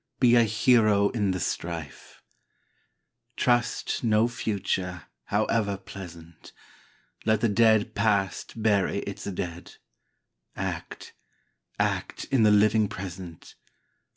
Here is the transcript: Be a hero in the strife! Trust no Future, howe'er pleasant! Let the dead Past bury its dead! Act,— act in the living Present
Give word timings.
Be 0.19 0.33
a 0.35 0.41
hero 0.45 1.09
in 1.09 1.29
the 1.29 1.39
strife! 1.39 2.23
Trust 3.37 4.03
no 4.03 4.27
Future, 4.27 5.03
howe'er 5.25 5.77
pleasant! 5.77 6.53
Let 7.23 7.41
the 7.41 7.49
dead 7.49 7.93
Past 7.93 8.63
bury 8.63 8.97
its 9.01 9.25
dead! 9.25 9.75
Act,— 10.55 11.13
act 11.79 12.23
in 12.31 12.41
the 12.41 12.49
living 12.49 12.87
Present 12.87 13.53